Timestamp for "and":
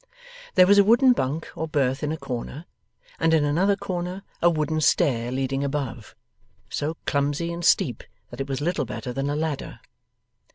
3.19-3.35, 7.53-7.63